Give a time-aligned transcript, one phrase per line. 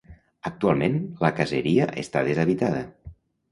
[0.49, 2.83] Actualment la caseria està deshabitada.